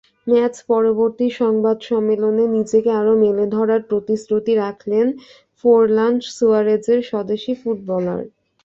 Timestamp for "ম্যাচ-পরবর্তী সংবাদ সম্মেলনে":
0.27-2.43